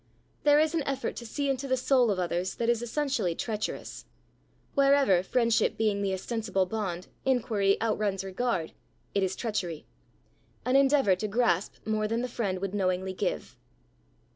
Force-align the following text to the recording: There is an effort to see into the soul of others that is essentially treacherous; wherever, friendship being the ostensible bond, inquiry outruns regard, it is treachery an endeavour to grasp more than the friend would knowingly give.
There 0.41 0.59
is 0.59 0.73
an 0.73 0.81
effort 0.87 1.15
to 1.17 1.27
see 1.27 1.47
into 1.47 1.67
the 1.67 1.77
soul 1.77 2.09
of 2.09 2.17
others 2.17 2.55
that 2.55 2.69
is 2.69 2.81
essentially 2.81 3.35
treacherous; 3.35 4.05
wherever, 4.73 5.21
friendship 5.21 5.77
being 5.77 6.01
the 6.01 6.11
ostensible 6.15 6.65
bond, 6.65 7.05
inquiry 7.23 7.79
outruns 7.79 8.23
regard, 8.23 8.71
it 9.13 9.21
is 9.21 9.35
treachery 9.35 9.85
an 10.65 10.75
endeavour 10.75 11.15
to 11.17 11.27
grasp 11.27 11.85
more 11.85 12.07
than 12.07 12.23
the 12.23 12.27
friend 12.27 12.61
would 12.61 12.73
knowingly 12.73 13.13
give. 13.13 13.55